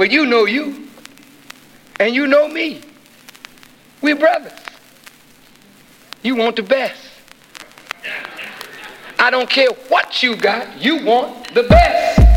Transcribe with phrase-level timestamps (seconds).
[0.00, 0.88] But you know you.
[1.98, 2.80] And you know me.
[4.00, 4.58] We're brothers.
[6.22, 7.02] You want the best.
[9.18, 12.29] I don't care what you got, you want the best.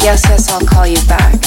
[0.00, 1.37] Yes, yes, I'll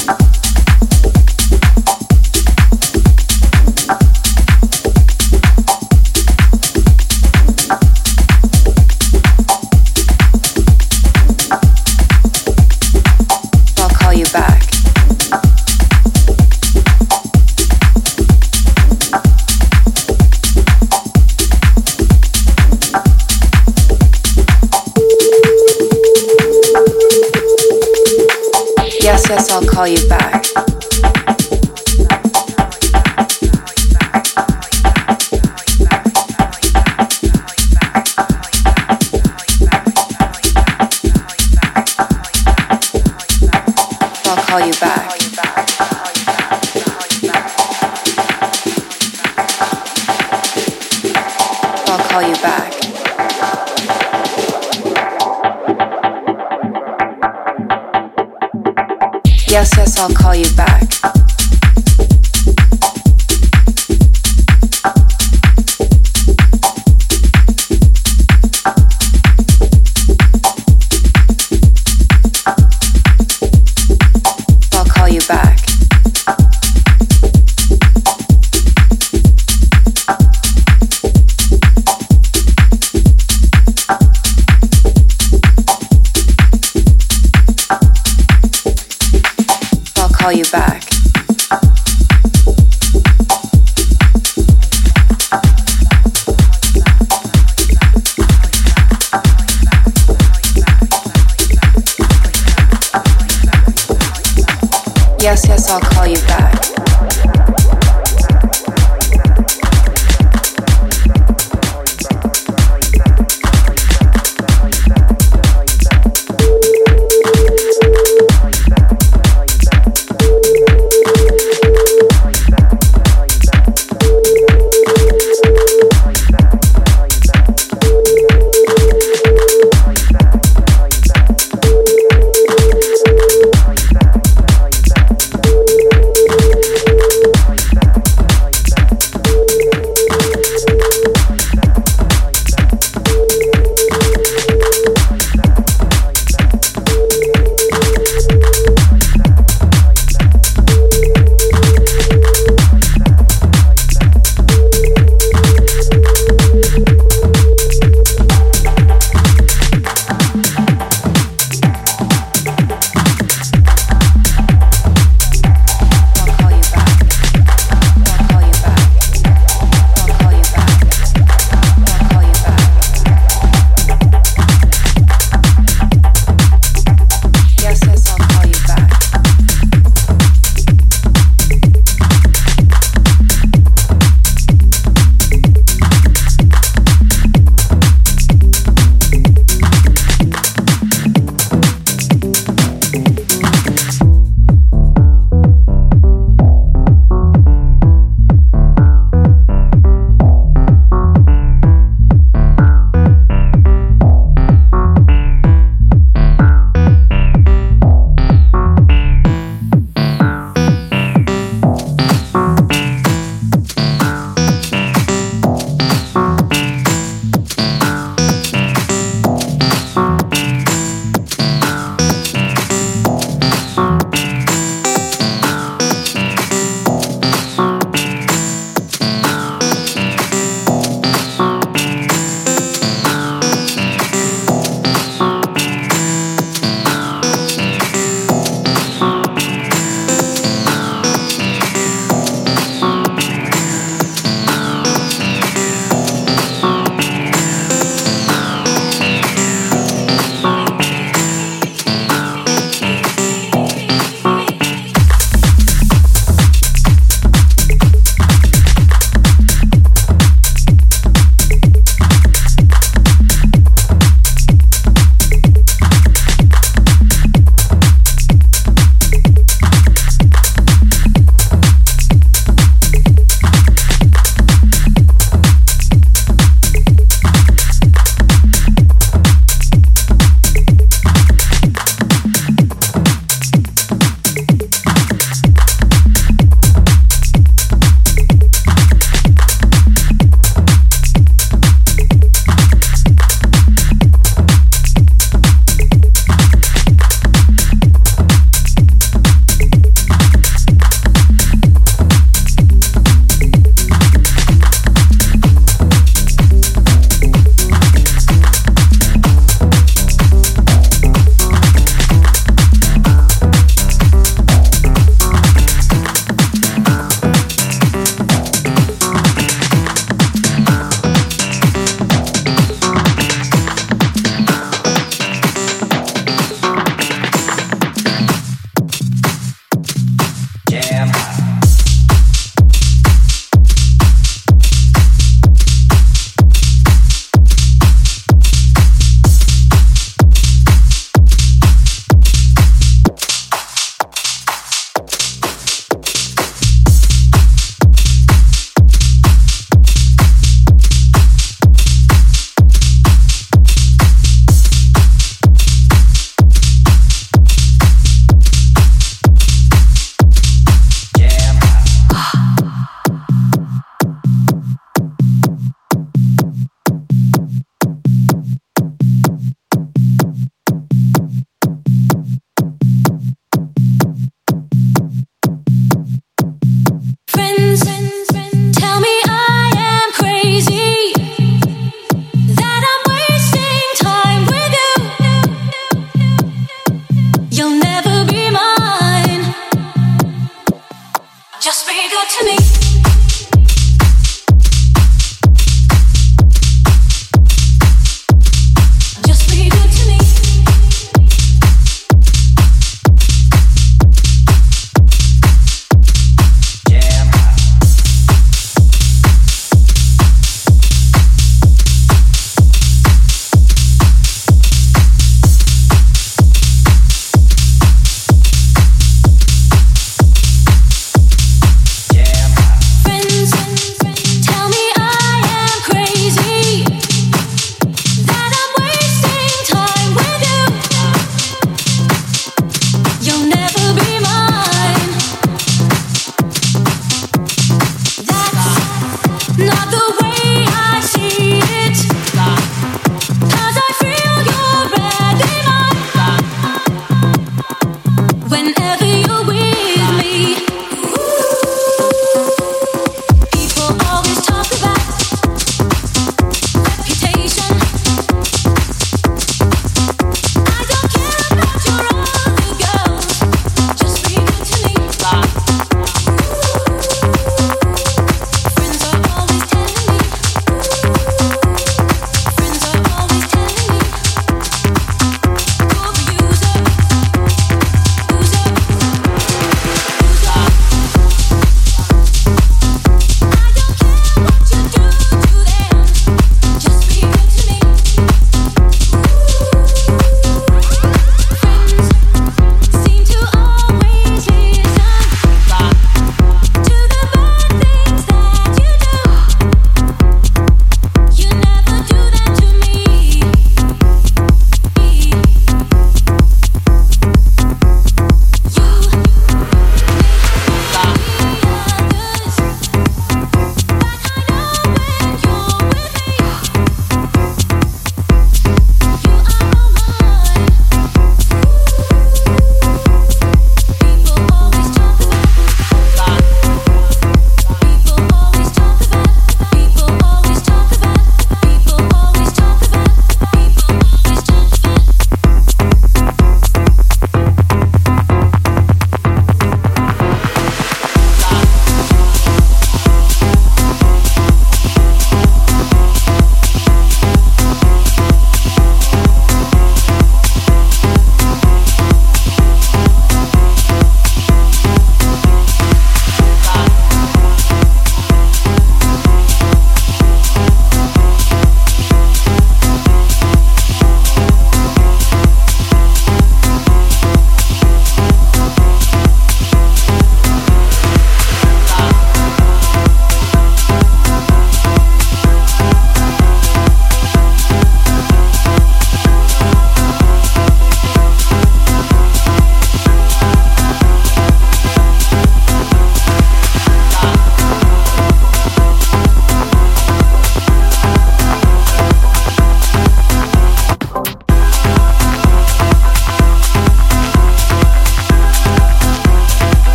[29.82, 30.31] call you back.